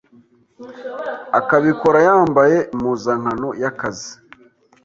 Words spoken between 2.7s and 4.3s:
impuzankano y’akazi.”